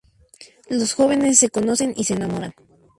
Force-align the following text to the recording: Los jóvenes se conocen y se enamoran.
Los 0.67 0.95
jóvenes 0.95 1.37
se 1.37 1.49
conocen 1.51 1.93
y 1.95 2.05
se 2.05 2.15
enamoran. 2.15 2.55